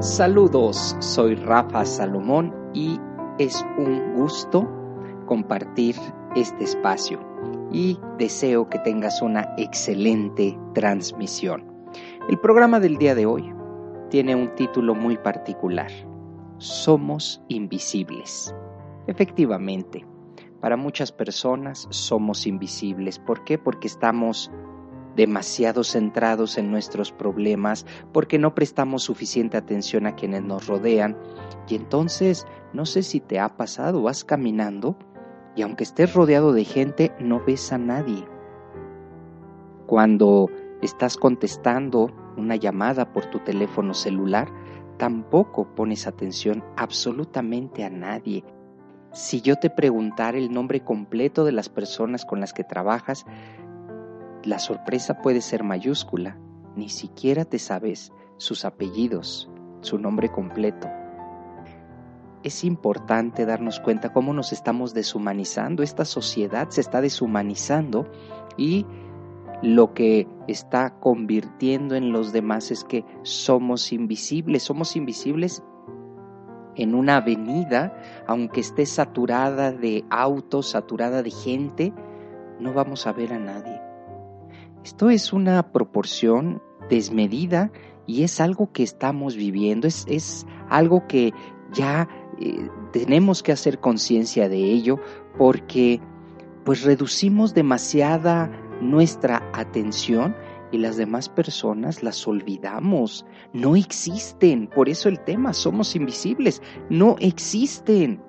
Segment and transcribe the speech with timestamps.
[0.00, 3.00] Saludos, soy Rafa Salomón y
[3.40, 4.64] es un gusto
[5.26, 5.96] compartir
[6.36, 7.18] este espacio
[7.72, 11.64] y deseo que tengas una excelente transmisión.
[12.28, 13.52] El programa del día de hoy
[14.08, 15.90] tiene un título muy particular.
[16.58, 18.54] Somos invisibles.
[19.08, 20.06] Efectivamente,
[20.60, 23.18] para muchas personas somos invisibles.
[23.18, 23.58] ¿Por qué?
[23.58, 24.48] Porque estamos
[25.18, 31.18] demasiado centrados en nuestros problemas, porque no prestamos suficiente atención a quienes nos rodean.
[31.68, 34.96] Y entonces, no sé si te ha pasado, vas caminando
[35.56, 38.24] y aunque estés rodeado de gente, no ves a nadie.
[39.88, 40.48] Cuando
[40.82, 44.48] estás contestando una llamada por tu teléfono celular,
[44.98, 48.44] tampoco pones atención absolutamente a nadie.
[49.10, 53.26] Si yo te preguntara el nombre completo de las personas con las que trabajas,
[54.48, 56.38] la sorpresa puede ser mayúscula,
[56.74, 59.50] ni siquiera te sabes sus apellidos,
[59.82, 60.88] su nombre completo.
[62.42, 68.10] Es importante darnos cuenta cómo nos estamos deshumanizando, esta sociedad se está deshumanizando
[68.56, 68.86] y
[69.60, 75.62] lo que está convirtiendo en los demás es que somos invisibles, somos invisibles
[76.74, 81.92] en una avenida, aunque esté saturada de autos, saturada de gente,
[82.60, 83.87] no vamos a ver a nadie.
[84.88, 87.70] Esto es una proporción desmedida
[88.06, 91.34] y es algo que estamos viviendo, es, algo que
[91.74, 92.08] ya
[92.40, 94.98] eh, tenemos que hacer conciencia de ello
[95.36, 96.00] porque
[96.64, 98.50] pues reducimos demasiada
[98.80, 100.34] nuestra atención
[100.72, 107.16] y las demás personas las olvidamos, no existen, por eso el tema, somos invisibles, no
[107.20, 108.22] existen.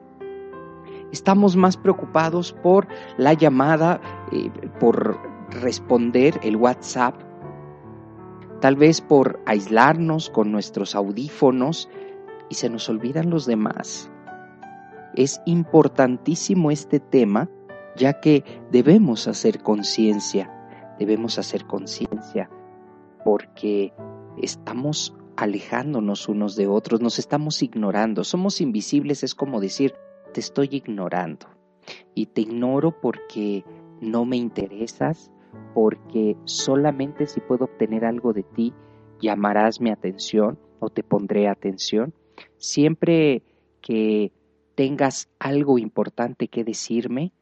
[1.13, 2.85] Estamos más preocupados por
[3.17, 4.01] la llamada,
[4.33, 7.15] eh, por responder el WhatsApp,
[8.61, 11.89] tal vez por aislarnos con nuestros audífonos
[12.49, 14.11] y se nos olvidan los demás.
[15.15, 17.49] Es importantísimo este tema
[17.95, 20.51] ya que debemos hacer conciencia,
[20.97, 22.49] debemos hacer conciencia
[23.23, 23.93] porque
[24.41, 29.93] estamos alejándonos unos de otros, nos estamos ignorando, somos invisibles, es como decir,
[30.33, 31.47] te estoy ignorando
[32.13, 33.63] y te ignoro porque
[34.01, 35.31] no me interesas,
[35.73, 38.73] porque solamente si puedo obtener algo de ti,
[39.21, 42.13] llamarás mi atención o te pondré atención.
[42.57, 43.43] Siempre
[43.81, 44.31] que
[44.75, 47.33] tengas algo importante que decirme,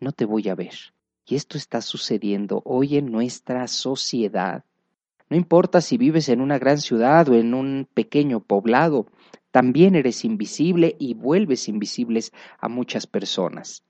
[0.00, 0.74] no te voy a ver.
[1.26, 4.64] Y esto está sucediendo hoy en nuestra sociedad.
[5.28, 9.06] No importa si vives en una gran ciudad o en un pequeño poblado,
[9.50, 13.82] también eres invisible y vuelves invisibles a muchas personas.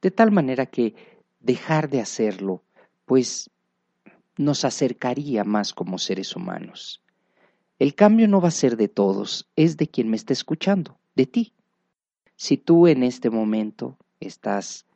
[0.00, 0.94] De tal manera que
[1.46, 2.62] dejar de hacerlo,
[3.06, 3.50] pues
[4.36, 7.02] nos acercaría más como seres humanos.
[7.78, 11.26] El cambio no va a ser de todos, es de quien me está escuchando, de
[11.26, 11.52] ti.
[12.34, 14.86] Si tú en este momento estás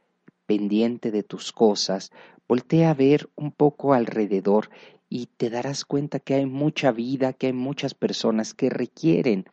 [0.46, 2.10] pendiente de tus cosas,
[2.48, 4.70] voltea a ver un poco alrededor
[5.08, 9.44] y te darás cuenta que hay mucha vida, que hay muchas personas que requieren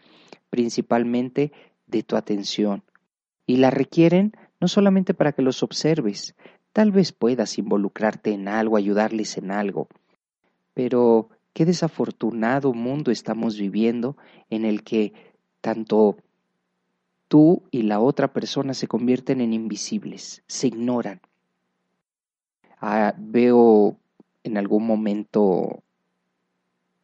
[0.50, 1.52] principalmente
[1.86, 2.84] de tu atención.
[3.46, 6.36] Y la requieren no solamente para que los observes,
[6.77, 9.88] Tal vez puedas involucrarte en algo, ayudarles en algo,
[10.75, 14.15] pero qué desafortunado mundo estamos viviendo
[14.51, 15.12] en el que
[15.59, 16.18] tanto
[17.27, 21.19] tú y la otra persona se convierten en invisibles, se ignoran.
[22.80, 23.97] Ah, veo
[24.44, 25.81] en algún momento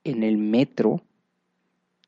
[0.03, 1.01] en el metro,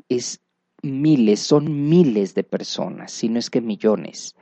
[0.07, 0.39] es
[0.83, 4.35] miles, son miles de personas, si no es que millones,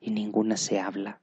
[0.00, 1.20] y ninguna se habla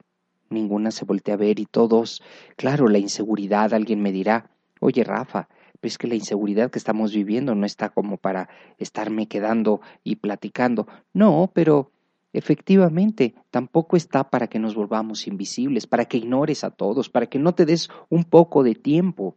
[0.49, 2.21] ninguna se voltea a ver y todos,
[2.55, 4.49] claro, la inseguridad, alguien me dirá,
[4.79, 5.47] oye Rafa,
[5.79, 10.87] pues que la inseguridad que estamos viviendo no está como para estarme quedando y platicando.
[11.13, 11.91] No, pero
[12.33, 17.39] efectivamente tampoco está para que nos volvamos invisibles, para que ignores a todos, para que
[17.39, 19.35] no te des un poco de tiempo.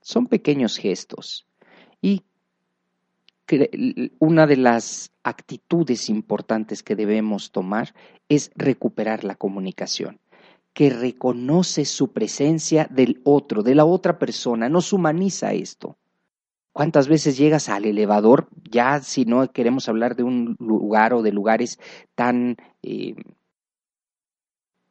[0.00, 1.46] Son pequeños gestos.
[2.00, 2.22] Y
[4.18, 7.94] una de las actitudes importantes que debemos tomar
[8.28, 10.18] es recuperar la comunicación,
[10.74, 15.96] que reconoce su presencia del otro, de la otra persona, nos humaniza esto.
[16.72, 18.48] ¿Cuántas veces llegas al elevador?
[18.70, 21.78] Ya si no queremos hablar de un lugar o de lugares
[22.16, 23.14] tan, eh,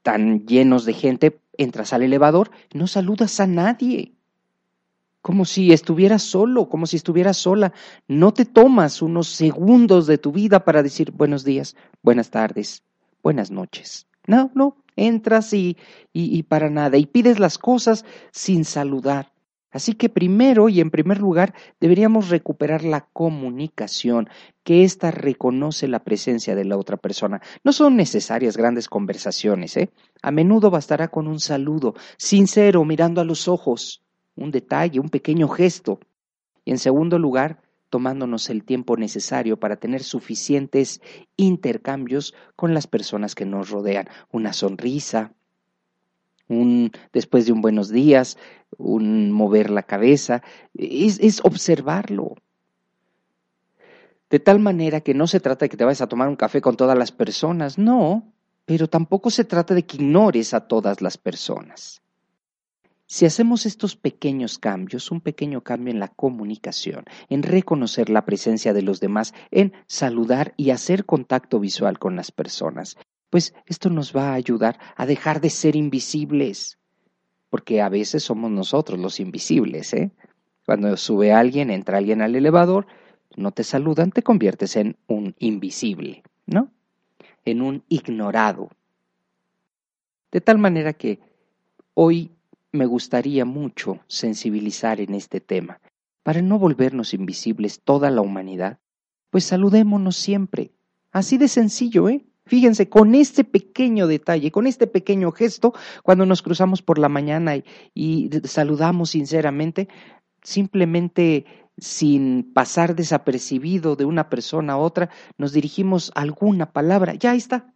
[0.02, 4.14] tan llenos de gente, entras al elevador, no saludas a nadie
[5.24, 7.72] como si estuvieras solo, como si estuvieras sola.
[8.10, 12.84] No te tomas unos segundos de tu vida para decir buenos días, buenas tardes,
[13.24, 14.06] buenas noches.
[14.28, 15.78] No, no, entras y,
[16.12, 19.34] y, y, para nada, y pides las cosas sin saludar.
[19.74, 24.30] Así que primero y en primer lugar deberíamos recuperar la comunicación,
[24.64, 27.42] que ésta reconoce la presencia de la otra persona.
[27.64, 29.90] No son necesarias grandes conversaciones, ¿eh?
[30.22, 34.04] A menudo bastará con un saludo, sincero, mirando a los ojos
[34.36, 36.00] un detalle, un pequeño gesto.
[36.64, 37.63] Y en segundo lugar,
[37.94, 41.00] tomándonos el tiempo necesario para tener suficientes
[41.38, 44.10] intercambios con las personas que nos rodean.
[44.32, 45.32] Una sonrisa,
[46.48, 48.40] un después de un buenos días,
[48.80, 50.42] un mover la cabeza,
[50.74, 52.34] es, es observarlo.
[54.32, 56.62] De tal manera que no se trata de que te vayas a tomar un café
[56.62, 58.34] con todas las personas, no,
[58.66, 62.03] pero tampoco se trata de que ignores a todas las personas.
[63.14, 68.74] Si hacemos estos pequeños cambios, un pequeño cambio en la comunicación, en reconocer la presencia
[68.74, 72.98] de los demás, en saludar y hacer contacto visual con las personas,
[73.30, 76.80] pues esto nos va a ayudar a dejar de ser invisibles,
[77.52, 80.10] porque a veces somos nosotros los invisibles, ¿eh?
[80.66, 82.88] Cuando sube alguien, entra alguien al elevador,
[83.36, 86.72] no te saludan, te conviertes en un invisible, ¿no?
[87.46, 88.72] En un ignorado.
[90.32, 91.20] De tal manera que
[91.94, 92.32] hoy
[92.74, 95.80] me gustaría mucho sensibilizar en este tema,
[96.24, 98.80] para no volvernos invisibles toda la humanidad,
[99.30, 100.72] pues saludémonos siempre.
[101.12, 102.26] Así de sencillo, ¿eh?
[102.46, 107.54] Fíjense, con este pequeño detalle, con este pequeño gesto, cuando nos cruzamos por la mañana
[107.94, 109.88] y, saludamos sinceramente,
[110.42, 111.46] simplemente
[111.78, 117.74] sin pasar desapercibido de una persona a otra, nos dirigimos alguna palabra, ya está.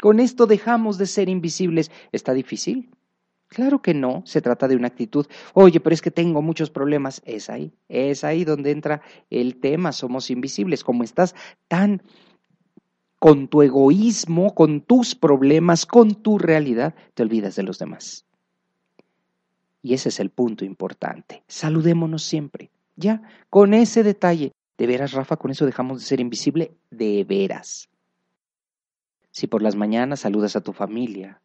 [0.00, 1.92] Con esto dejamos de ser invisibles.
[2.10, 2.90] ¿Está difícil?
[3.52, 7.20] Claro que no, se trata de una actitud, oye, pero es que tengo muchos problemas,
[7.26, 11.34] es ahí, es ahí donde entra el tema, somos invisibles, como estás
[11.68, 12.02] tan
[13.18, 18.24] con tu egoísmo, con tus problemas, con tu realidad, te olvidas de los demás.
[19.82, 23.20] Y ese es el punto importante, saludémonos siempre, ya,
[23.50, 27.90] con ese detalle, de veras, Rafa, con eso dejamos de ser invisible, de veras.
[29.30, 31.41] Si por las mañanas saludas a tu familia,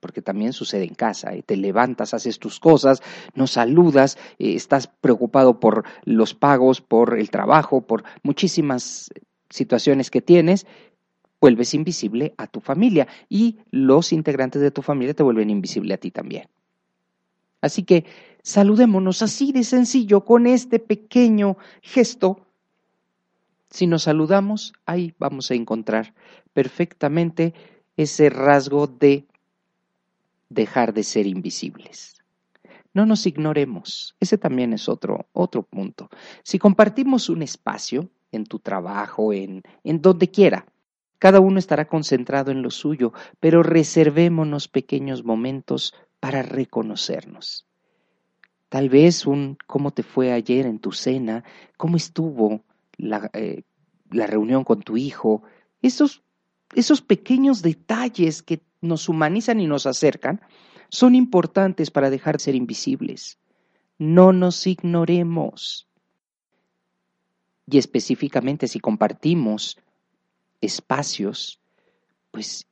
[0.00, 1.42] porque también sucede en casa, ¿eh?
[1.42, 3.02] te levantas, haces tus cosas,
[3.34, 9.10] no saludas, eh, estás preocupado por los pagos, por el trabajo, por muchísimas
[9.50, 10.66] situaciones que tienes,
[11.40, 15.98] vuelves invisible a tu familia y los integrantes de tu familia te vuelven invisible a
[15.98, 16.48] ti también.
[17.60, 18.04] Así que
[18.42, 22.46] saludémonos así de sencillo con este pequeño gesto.
[23.70, 26.14] Si nos saludamos, ahí vamos a encontrar
[26.52, 27.54] perfectamente
[27.96, 29.26] ese rasgo de
[30.48, 32.16] dejar de ser invisibles.
[32.94, 34.16] No nos ignoremos.
[34.18, 36.08] Ese también es otro, otro punto.
[36.42, 40.66] Si compartimos un espacio en tu trabajo, en, en donde quiera,
[41.18, 47.66] cada uno estará concentrado en lo suyo, pero reservémonos pequeños momentos para reconocernos.
[48.68, 51.42] Tal vez un cómo te fue ayer en tu cena,
[51.76, 52.62] cómo estuvo
[52.96, 53.62] la, eh,
[54.10, 55.42] la reunión con tu hijo,
[55.82, 56.22] esos,
[56.74, 60.40] esos pequeños detalles que nos humanizan y nos acercan,
[60.88, 63.38] son importantes para dejar de ser invisibles.
[63.98, 65.88] No nos ignoremos.
[67.66, 69.78] Y específicamente si compartimos
[70.60, 71.60] espacios,
[72.30, 72.66] pues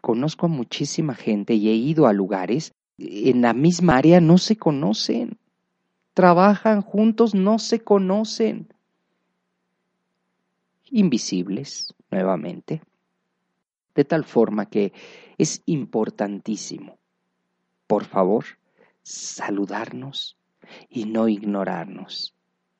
[0.00, 4.56] conozco a muchísima gente y he ido a lugares en la misma área no se
[4.56, 5.38] conocen.
[6.14, 8.74] Trabajan juntos, no se conocen.
[10.90, 12.82] Invisibles, nuevamente.
[13.98, 14.92] De tal forma que
[15.38, 17.00] es importantísimo,
[17.88, 18.44] por favor,
[19.02, 20.38] saludarnos
[20.88, 22.32] y no ignorarnos,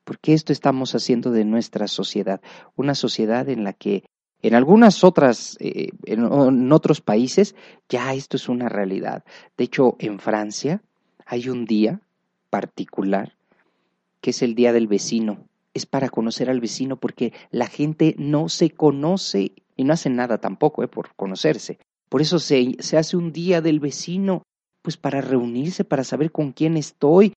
[0.05, 2.39] porque esto estamos haciendo de nuestra sociedad,
[2.77, 4.05] una sociedad en la que
[4.41, 7.53] en algunas otras, eh, en, otros países,
[7.89, 9.25] ya esto es una realidad.
[9.57, 10.81] De hecho, en Francia
[11.25, 11.99] hay un día
[12.49, 13.35] particular
[14.21, 15.49] que es el Día del Vecino.
[15.73, 20.39] Es para conocer al vecino porque la gente no se conoce y no hace nada
[20.39, 21.79] tampoco eh, por conocerse.
[22.09, 24.43] Por eso se, hace un día del vecino,
[24.81, 27.31] pues para reunirse, para saber con quién estoy.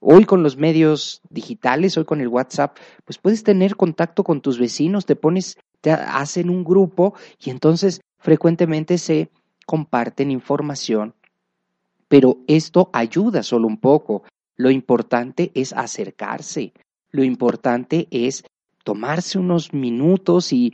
[0.00, 4.58] Hoy con los medios digitales, hoy con el WhatsApp, pues puedes tener contacto con tus
[4.58, 9.30] vecinos, te pones, te hacen un grupo y entonces frecuentemente se
[9.64, 11.14] comparten información,
[12.08, 14.24] pero esto ayuda solo un poco.
[14.56, 16.72] Lo importante es acercarse,
[17.12, 18.42] lo importante es
[18.82, 20.72] tomarse unos minutos y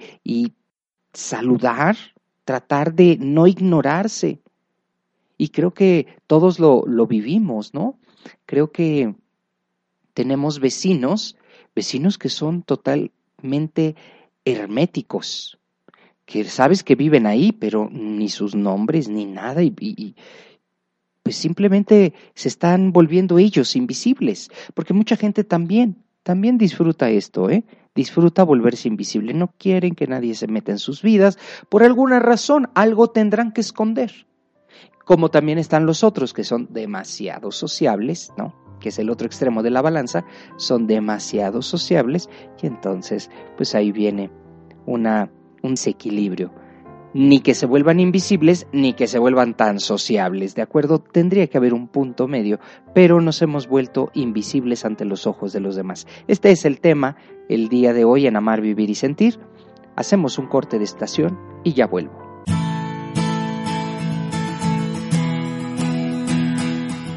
[1.17, 1.97] saludar,
[2.45, 4.41] tratar de no ignorarse.
[5.39, 7.99] Y creo que todos lo, lo vivimos, ¿no?
[8.47, 9.15] Creo que
[10.15, 11.37] tenemos vecinos,
[11.75, 13.97] vecinos que son totalmente
[14.45, 15.59] herméticos,
[16.25, 20.15] que sabes que viven ahí, pero ni sus nombres ni nada, y, y,
[21.23, 27.65] pues simplemente se están volviendo ellos invisibles, porque mucha gente también, también disfruta esto, ¿eh?
[27.97, 31.39] Disfruta volverse invisible, no quieren que nadie se meta en sus vidas,
[31.69, 34.27] por alguna razón algo tendrán que esconder
[35.07, 38.53] como también están los otros que son demasiado sociables, ¿no?
[38.81, 40.25] que es el otro extremo de la balanza,
[40.57, 42.29] son demasiado sociables
[42.61, 44.31] y entonces pues ahí viene
[44.85, 45.31] una,
[45.63, 46.53] un desequilibrio.
[47.19, 50.99] Ni que se vuelvan invisibles, ni que se vuelvan tan sociables, ¿de acuerdo?
[50.99, 52.61] Tendría que haber un punto medio,
[52.95, 56.07] pero nos hemos vuelto invisibles ante los ojos de los demás.
[56.29, 57.17] Este es el tema
[57.49, 59.41] el día de hoy en Amar, Vivir y Sentir.
[59.97, 62.13] Hacemos un corte de estación y ya vuelvo.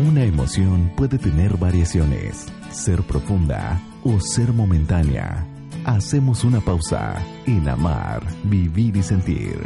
[0.07, 5.48] Una emoción puede tener variaciones, ser profunda o ser momentánea.
[5.85, 9.57] Hacemos una pausa en amar, vivir y sentir.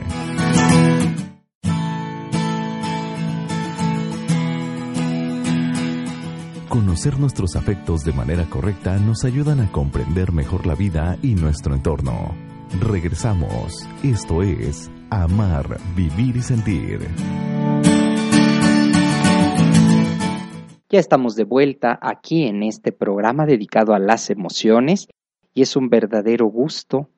[6.70, 11.75] Conocer nuestros afectos de manera correcta nos ayudan a comprender mejor la vida y nuestro
[11.75, 12.34] entorno.
[12.79, 13.88] Regresamos.
[14.03, 17.01] Esto es Amar, Vivir y Sentir.
[20.89, 25.08] Ya estamos de vuelta aquí en este programa dedicado a las emociones
[25.53, 27.10] y es un verdadero gusto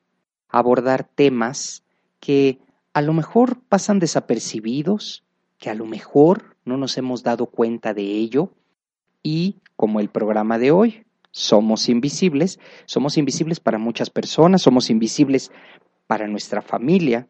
[0.49, 1.83] abordar temas
[2.19, 2.59] que
[2.93, 5.23] a lo mejor pasan desapercibidos,
[5.57, 8.53] que a lo mejor no nos hemos dado cuenta de ello
[9.21, 15.51] y como el programa de hoy, somos invisibles, somos invisibles para muchas personas, somos invisibles
[16.07, 17.27] para nuestra familia.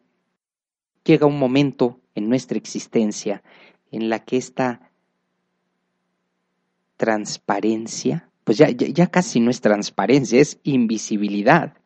[1.04, 3.42] Llega un momento en nuestra existencia
[3.90, 4.92] en la que esta
[6.96, 11.78] transparencia, pues ya, ya, casi no es transparencia, es invisibilidad.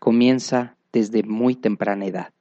[0.00, 2.32] Comienza desde muy temprana edad.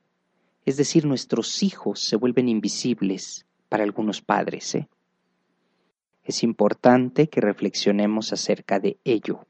[0.66, 4.76] Es decir, nuestros hijos se vuelven invisibles para algunos padres.
[4.76, 4.88] ¿eh?
[6.24, 9.46] Es importante que reflexionemos acerca de ello.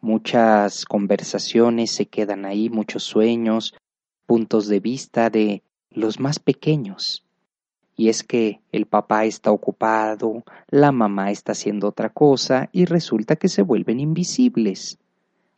[0.00, 3.74] Muchas conversaciones se quedan ahí, muchos sueños,
[4.24, 7.23] puntos de vista de los más pequeños
[7.96, 13.36] y es que el papá está ocupado, la mamá está haciendo otra cosa y resulta
[13.36, 14.98] que se vuelven invisibles.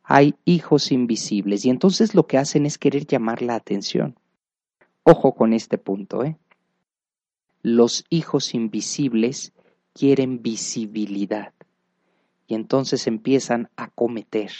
[0.03, 4.19] Hay hijos invisibles y entonces lo que hacen es querer llamar la atención.
[5.03, 6.37] Ojo con este punto, ¿eh?
[7.63, 9.53] Los hijos invisibles
[9.93, 11.53] quieren visibilidad
[12.47, 14.53] y entonces empiezan a cometer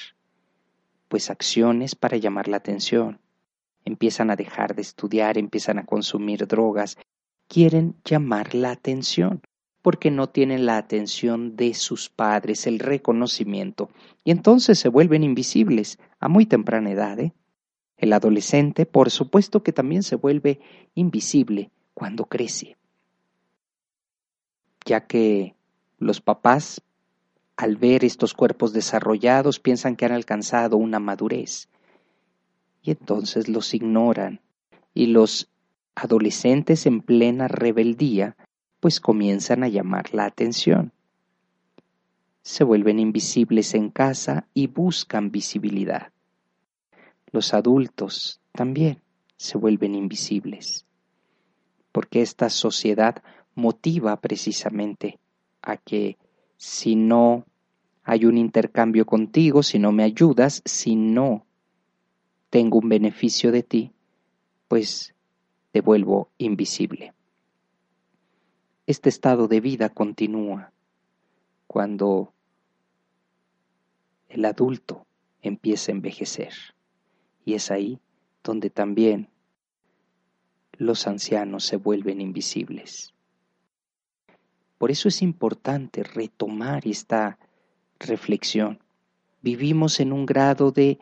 [1.09, 3.21] pues acciones para llamar la atención.
[3.85, 6.99] Empiezan a dejar de estudiar, empiezan a consumir drogas,
[7.49, 9.43] quieren llamar la atención
[9.87, 13.89] porque no tienen la atención de sus padres, el reconocimiento,
[14.25, 17.21] y entonces se vuelven invisibles a muy temprana edad.
[17.21, 17.33] ¿eh?
[17.97, 20.59] El adolescente, por supuesto que también se vuelve
[20.97, 22.77] invisible cuando crece,
[24.85, 25.55] ya que
[25.99, 26.83] los papás,
[27.57, 31.69] al ver estos cuerpos desarrollados, piensan que han alcanzado una madurez,
[32.83, 34.41] y entonces los ignoran
[34.95, 35.49] y los
[35.97, 38.37] adolescentes en plena rebeldía,
[38.81, 40.93] pues comienzan a llamar la atención.
[42.43, 46.13] Se vuelven invisibles en casa y buscan visibilidad.
[47.33, 49.01] Los adultos también
[49.37, 50.87] se vuelven invisibles,
[51.91, 53.23] porque esta sociedad
[53.55, 55.19] motiva precisamente
[55.63, 56.19] a que
[56.59, 57.47] si no
[58.05, 61.47] hay un intercambio contigo, si no me ayudas, si no
[62.51, 63.93] tengo un beneficio de ti,
[64.69, 65.16] pues
[65.81, 67.13] vuelvo invisible.
[68.87, 70.73] Este estado de vida continúa
[71.67, 72.33] cuando
[74.29, 75.07] el adulto
[75.43, 76.53] empieza a envejecer
[77.45, 77.99] y es ahí
[78.45, 79.29] donde también
[80.73, 83.15] los ancianos se vuelven invisibles.
[84.79, 87.39] Por eso es importante retomar esta
[87.99, 88.79] reflexión.
[89.43, 90.99] Vivimos en un grado de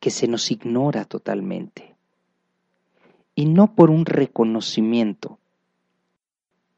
[0.00, 1.91] que se nos ignora totalmente
[3.34, 5.38] y no por un reconocimiento,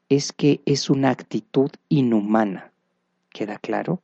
[0.09, 2.71] es que es una actitud inhumana.
[3.29, 4.01] ¿Queda claro?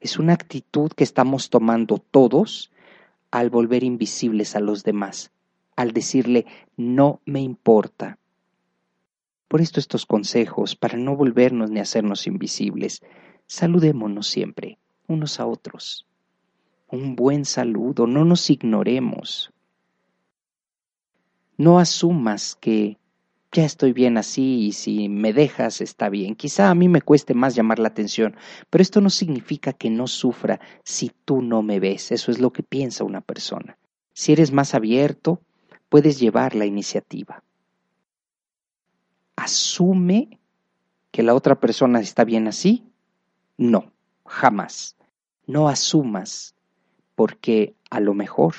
[0.00, 2.70] Es una actitud que estamos tomando todos
[3.30, 5.32] al volver invisibles a los demás,
[5.74, 8.18] al decirle no me importa.
[9.48, 13.02] Por esto estos consejos, para no volvernos ni hacernos invisibles,
[13.46, 16.06] saludémonos siempre, unos a otros.
[16.88, 19.52] Un buen saludo, no nos ignoremos.
[21.56, 22.98] No asumas que
[23.52, 26.34] ya estoy bien así y si me dejas está bien.
[26.34, 28.36] Quizá a mí me cueste más llamar la atención,
[28.68, 32.12] pero esto no significa que no sufra si tú no me ves.
[32.12, 33.78] Eso es lo que piensa una persona.
[34.12, 35.40] Si eres más abierto,
[35.88, 37.42] puedes llevar la iniciativa.
[39.36, 40.38] ¿Asume
[41.10, 42.84] que la otra persona está bien así?
[43.56, 43.92] No,
[44.26, 44.96] jamás.
[45.46, 46.54] No asumas,
[47.14, 48.54] porque a lo mejor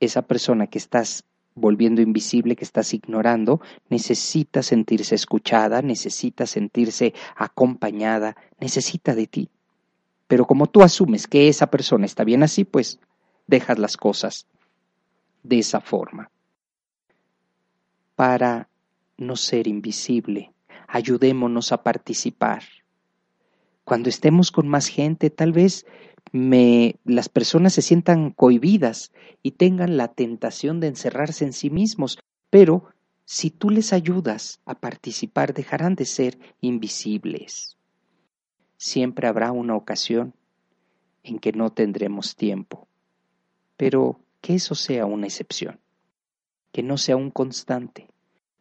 [0.00, 8.36] esa persona que estás volviendo invisible, que estás ignorando, necesita sentirse escuchada, necesita sentirse acompañada,
[8.60, 9.50] necesita de ti.
[10.28, 13.00] Pero como tú asumes que esa persona está bien así, pues
[13.46, 14.46] dejas las cosas
[15.42, 16.30] de esa forma.
[18.14, 18.68] Para
[19.18, 20.52] no ser invisible,
[20.88, 22.62] ayudémonos a participar.
[23.84, 25.86] Cuando estemos con más gente, tal vez
[26.32, 29.12] me, las personas se sientan cohibidas
[29.42, 32.18] y tengan la tentación de encerrarse en sí mismos,
[32.50, 32.86] pero
[33.24, 37.76] si tú les ayudas a participar, dejarán de ser invisibles.
[38.78, 40.34] Siempre habrá una ocasión
[41.22, 42.88] en que no tendremos tiempo,
[43.76, 45.80] pero que eso sea una excepción,
[46.72, 48.08] que no sea un constante.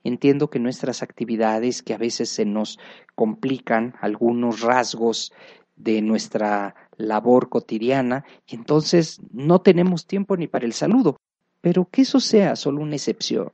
[0.03, 2.79] Entiendo que nuestras actividades, que a veces se nos
[3.15, 5.31] complican algunos rasgos
[5.75, 6.75] de nuestra
[7.07, 11.17] labor cotidiana y entonces no tenemos tiempo ni para el saludo.
[11.61, 13.51] Pero que eso sea solo una excepción,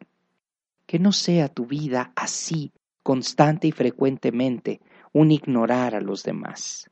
[0.86, 2.72] que no sea tu vida así,
[3.04, 6.90] constante y frecuentemente, un ignorar a los demás.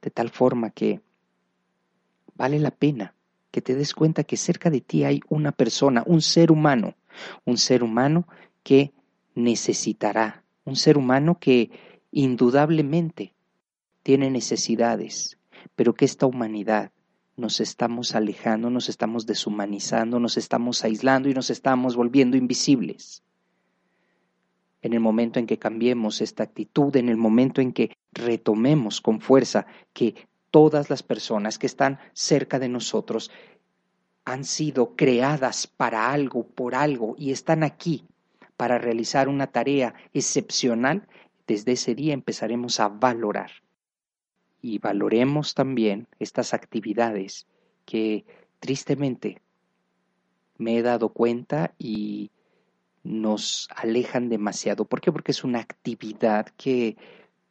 [0.00, 1.00] De tal forma que
[2.36, 3.14] vale la pena
[3.50, 6.94] que te des cuenta que cerca de ti hay una persona, un ser humano,
[7.46, 8.28] un ser humano
[8.62, 8.92] que
[9.34, 11.70] necesitará, un ser humano que
[12.10, 13.34] indudablemente
[14.02, 15.38] tiene necesidades,
[15.74, 16.92] pero que esta humanidad
[17.36, 23.22] nos estamos alejando, nos estamos deshumanizando, nos estamos aislando y nos estamos volviendo invisibles.
[24.80, 29.20] En el momento en que cambiemos esta actitud, en el momento en que retomemos con
[29.20, 30.14] fuerza que
[30.50, 33.30] todas las personas que están cerca de nosotros
[34.24, 38.04] han sido creadas para algo, por algo, y están aquí
[38.56, 41.06] para realizar una tarea excepcional,
[41.46, 43.50] desde ese día empezaremos a valorar
[44.60, 47.46] y valoremos también estas actividades
[47.84, 48.24] que
[48.58, 49.40] tristemente
[50.58, 52.30] me he dado cuenta y
[53.02, 54.84] nos alejan demasiado.
[54.84, 55.12] ¿Por qué?
[55.12, 56.96] Porque es una actividad que,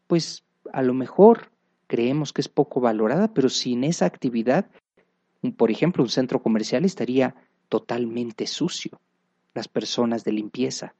[0.08, 1.52] pues, a lo mejor
[1.88, 4.70] creemos que es poco valorada, pero sin esa actividad,
[5.58, 7.36] por ejemplo, un centro comercial estaría
[7.70, 9.00] totalmente sucio.
[9.54, 10.96] Las personas de limpieza.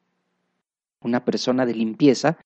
[1.02, 2.38] Una persona de limpieza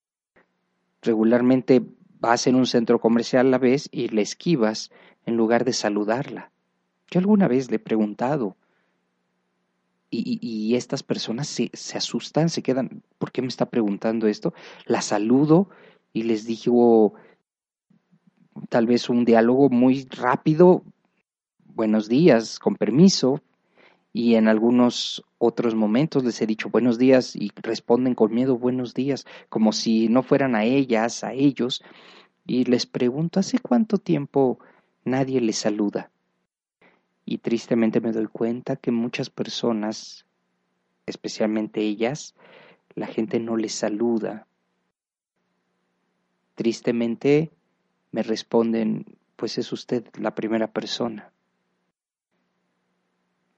[1.01, 1.83] regularmente
[2.19, 4.91] vas en un centro comercial la vez y le esquivas
[5.25, 6.51] en lugar de saludarla.
[7.09, 8.55] Yo alguna vez le he preguntado
[10.11, 14.53] y, estas personas se, se, asustan, se quedan, ¿por qué me está preguntando esto?
[14.85, 15.69] La saludo
[16.13, 17.13] y les digo
[18.69, 20.83] tal vez un diálogo muy rápido,
[21.75, 23.41] buenos días, con permiso,
[24.11, 28.93] y en algunos otros momentos les he dicho buenos días y responden con miedo buenos
[28.93, 31.83] días, como si no fueran a ellas, a ellos,
[32.45, 34.59] y les pregunto, ¿hace cuánto tiempo
[35.05, 36.11] nadie les saluda?
[37.25, 40.25] Y tristemente me doy cuenta que muchas personas,
[41.05, 42.33] especialmente ellas,
[42.95, 44.47] la gente no les saluda.
[46.55, 47.51] Tristemente
[48.11, 51.31] me responden, pues es usted la primera persona.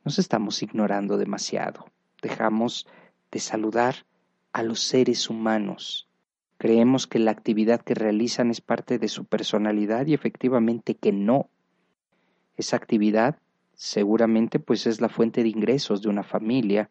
[0.03, 1.85] Nos estamos ignorando demasiado.
[2.21, 2.87] Dejamos
[3.31, 3.95] de saludar
[4.51, 6.07] a los seres humanos.
[6.57, 11.49] Creemos que la actividad que realizan es parte de su personalidad y efectivamente que no.
[12.57, 13.37] Esa actividad
[13.75, 16.89] seguramente pues es la fuente de ingresos de una familia.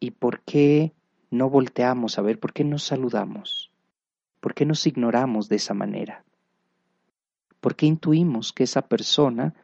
[0.00, 0.92] ¿Y por qué
[1.30, 2.38] no volteamos a ver?
[2.38, 3.70] ¿Por qué no saludamos?
[4.40, 6.24] ¿Por qué nos ignoramos de esa manera?
[7.60, 9.54] ¿Por qué intuimos que esa persona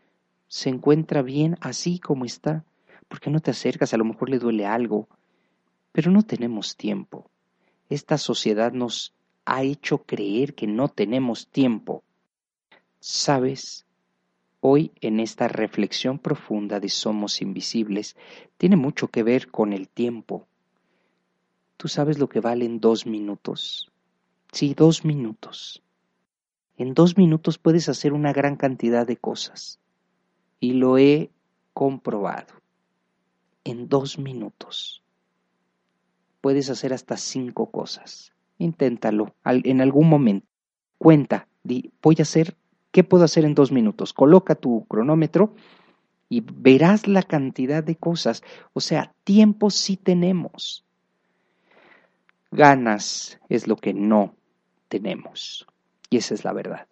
[0.52, 2.62] se encuentra bien así como está.
[3.08, 3.94] ¿Por qué no te acercas?
[3.94, 5.08] A lo mejor le duele algo.
[5.92, 7.30] Pero no tenemos tiempo.
[7.88, 9.14] Esta sociedad nos
[9.46, 12.02] ha hecho creer que no tenemos tiempo.
[13.00, 13.86] ¿Sabes?
[14.60, 18.14] Hoy en esta reflexión profunda de Somos Invisibles
[18.58, 20.46] tiene mucho que ver con el tiempo.
[21.78, 23.90] ¿Tú sabes lo que valen dos minutos?
[24.52, 25.82] Sí, dos minutos.
[26.76, 29.78] En dos minutos puedes hacer una gran cantidad de cosas.
[30.62, 31.28] Y lo he
[31.74, 32.54] comprobado.
[33.64, 35.02] En dos minutos
[36.40, 38.32] puedes hacer hasta cinco cosas.
[38.58, 40.46] Inténtalo en algún momento.
[40.98, 41.48] Cuenta,
[42.00, 42.56] voy a hacer,
[42.92, 44.12] ¿qué puedo hacer en dos minutos?
[44.12, 45.52] Coloca tu cronómetro
[46.28, 48.44] y verás la cantidad de cosas.
[48.72, 50.84] O sea, tiempo sí tenemos.
[52.52, 54.36] Ganas es lo que no
[54.86, 55.66] tenemos.
[56.08, 56.86] Y esa es la verdad.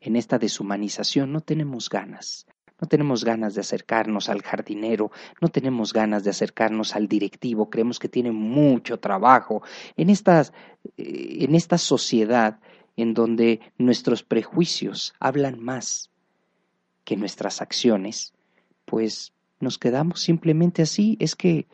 [0.00, 2.46] En esta deshumanización no tenemos ganas.
[2.80, 5.10] No tenemos ganas de acercarnos al jardinero,
[5.42, 9.62] no tenemos ganas de acercarnos al directivo, creemos que tiene mucho trabajo.
[9.96, 10.14] En, eh,
[10.96, 12.58] en esta sociedad
[12.96, 16.10] en donde nuestros prejuicios hablan más
[17.04, 18.32] que nuestras acciones,
[18.86, 21.66] pues nos quedamos simplemente así, es que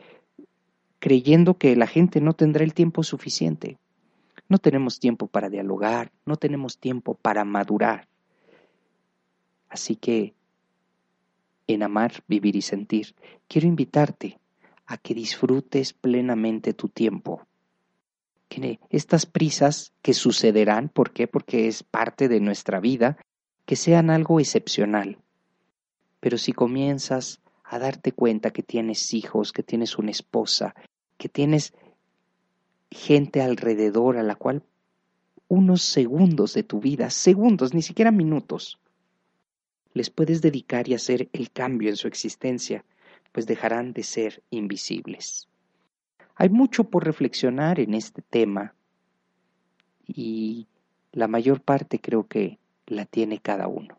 [0.98, 3.78] creyendo que la gente no tendrá el tiempo suficiente.
[4.48, 8.08] No tenemos tiempo para dialogar, no tenemos tiempo para madurar.
[9.68, 10.34] Así que,
[11.66, 13.14] en amar, vivir y sentir,
[13.48, 14.38] quiero invitarte
[14.86, 17.46] a que disfrutes plenamente tu tiempo.
[18.48, 21.26] Que estas prisas que sucederán, ¿por qué?
[21.26, 23.18] Porque es parte de nuestra vida,
[23.64, 25.18] que sean algo excepcional.
[26.20, 30.74] Pero si comienzas a darte cuenta que tienes hijos, que tienes una esposa,
[31.18, 31.74] que tienes
[32.90, 34.62] gente alrededor a la cual
[35.48, 38.78] unos segundos de tu vida, segundos, ni siquiera minutos,
[39.96, 42.84] les puedes dedicar y hacer el cambio en su existencia,
[43.32, 45.48] pues dejarán de ser invisibles.
[46.34, 48.74] Hay mucho por reflexionar en este tema
[50.06, 50.66] y
[51.12, 53.98] la mayor parte creo que la tiene cada uno.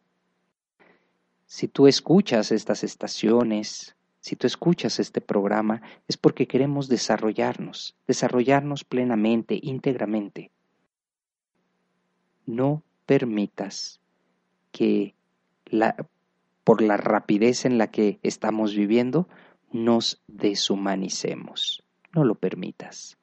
[1.48, 8.84] Si tú escuchas estas estaciones, si tú escuchas este programa, es porque queremos desarrollarnos, desarrollarnos
[8.84, 10.52] plenamente, íntegramente.
[12.46, 14.00] No permitas
[14.72, 15.16] que
[16.64, 19.28] por la rapidez en la que estamos viviendo,
[19.72, 21.84] nos deshumanicemos.
[22.14, 23.18] No lo permitas.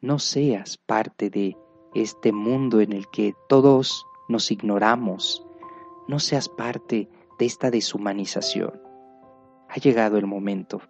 [0.00, 1.56] No seas parte de
[1.94, 5.46] este mundo en el que todos nos ignoramos,
[6.08, 8.80] no seas parte de esta deshumanización.
[9.68, 10.80] Ha llegado el momento.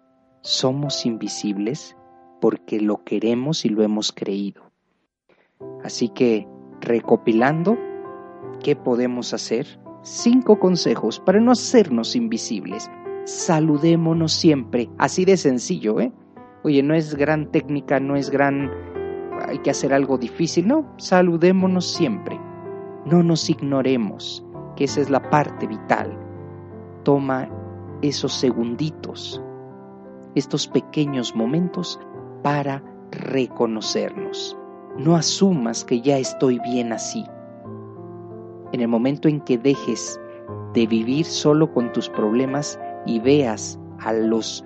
[0.41, 1.95] Somos invisibles
[2.39, 4.71] porque lo queremos y lo hemos creído.
[5.83, 6.47] Así que,
[6.81, 7.77] recopilando,
[8.63, 9.79] ¿qué podemos hacer?
[10.09, 12.89] Cinco consejos para no hacernos invisibles.
[13.25, 16.13] Saludémonos siempre, así de sencillo, ¿eh?
[16.63, 18.71] Oye, no es gran técnica, no es gran...
[19.45, 22.39] hay que hacer algo difícil, no, saludémonos siempre.
[23.05, 24.45] No nos ignoremos
[24.77, 26.17] que esa es la parte vital.
[27.03, 27.49] Toma
[28.01, 29.43] esos segunditos,
[30.35, 31.99] estos pequeños momentos
[32.43, 34.57] para reconocernos.
[34.97, 37.25] No asumas que ya estoy bien así.
[38.77, 40.21] En el momento en que dejes
[40.75, 44.63] de vivir solo con tus problemas y veas a los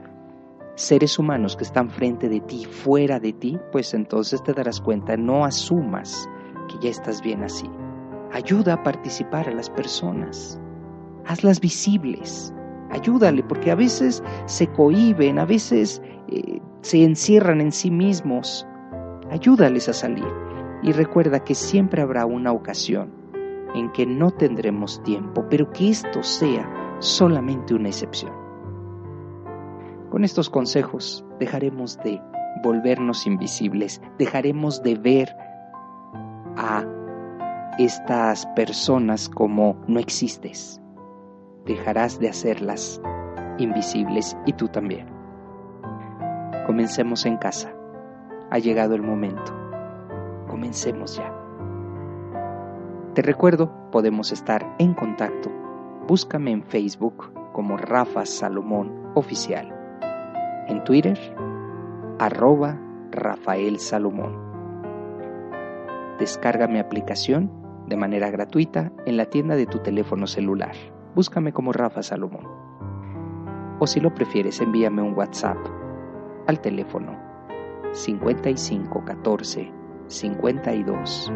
[0.75, 5.15] seres humanos que están frente de ti, fuera de ti, pues entonces te darás cuenta,
[5.15, 6.29] no asumas
[6.67, 7.69] que ya estás bien así.
[8.33, 10.59] Ayuda a participar a las personas.
[11.25, 12.53] Hazlas visibles.
[12.89, 18.67] Ayúdale, porque a veces se cohiben, a veces eh, se encierran en sí mismos.
[19.29, 20.27] Ayúdales a salir.
[20.83, 23.20] Y recuerda que siempre habrá una ocasión
[23.75, 28.33] en que no tendremos tiempo, pero que esto sea solamente una excepción.
[30.09, 32.21] Con estos consejos dejaremos de
[32.63, 35.35] volvernos invisibles, dejaremos de ver
[36.57, 36.85] a
[37.77, 40.81] estas personas como no existes.
[41.65, 43.01] Dejarás de hacerlas
[43.57, 45.07] invisibles y tú también.
[46.65, 47.73] Comencemos en casa.
[48.49, 49.53] Ha llegado el momento.
[50.47, 51.40] Comencemos ya.
[53.13, 55.51] Te recuerdo, podemos estar en contacto.
[56.07, 59.67] Búscame en Facebook como Rafa Salomón Oficial.
[60.69, 61.19] En Twitter,
[62.19, 62.79] arroba
[63.11, 64.39] Rafael Salomón.
[66.19, 67.51] Descarga mi aplicación
[67.87, 70.71] de manera gratuita en la tienda de tu teléfono celular.
[71.13, 72.47] Búscame como Rafa Salomón.
[73.79, 75.57] O si lo prefieres, envíame un WhatsApp
[76.47, 77.19] al teléfono
[77.91, 79.69] 5514
[80.07, 81.31] 52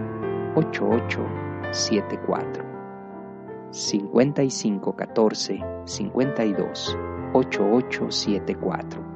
[1.71, 2.75] 8874.
[3.71, 6.97] 5514 52
[7.33, 9.15] 8874.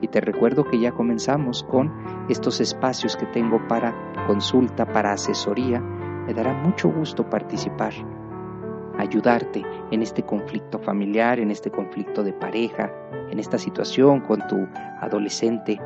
[0.00, 1.92] Y te recuerdo que ya comenzamos con
[2.28, 3.94] estos espacios que tengo para
[4.26, 7.94] consulta, para asesoría me dará mucho gusto participar,
[8.98, 12.92] ayudarte en este conflicto familiar, en este conflicto de pareja,
[13.30, 14.68] en esta situación con tu
[15.00, 15.80] adolescente.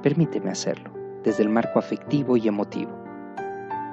[0.00, 0.92] Permíteme hacerlo
[1.24, 3.03] desde el marco afectivo y emotivo.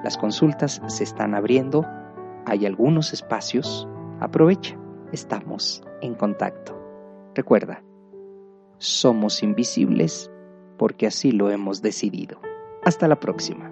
[0.04, 1.86] Las consultas se están abriendo,
[2.46, 3.88] hay algunos espacios,
[4.20, 4.76] aprovecha,
[5.12, 6.76] estamos en contacto.
[7.36, 7.84] Recuerda,
[8.78, 10.32] somos invisibles
[10.80, 12.40] porque así lo hemos decidido.
[12.84, 13.70] Hasta la próxima.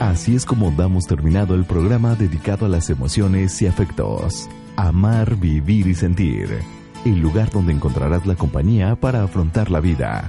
[0.00, 4.48] Así es como damos terminado el programa dedicado a las emociones y afectos.
[4.74, 6.48] Amar, vivir y sentir.
[7.04, 10.28] El lugar donde encontrarás la compañía para afrontar la vida.